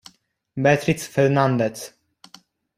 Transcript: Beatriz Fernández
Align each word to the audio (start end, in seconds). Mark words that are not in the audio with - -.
Beatriz 0.55 1.05
Fernández 1.05 1.93